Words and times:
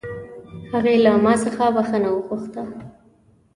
هغې 0.71 0.95
له 1.05 1.11
ما 1.23 1.33
څخه 1.43 1.63
بښنه 1.75 2.09
وغوښته 2.11 2.63